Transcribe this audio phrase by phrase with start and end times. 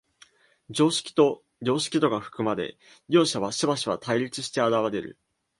[0.71, 2.75] 常識と良識とが含まれ、
[3.07, 5.19] 両者はしばしば対立して現れる。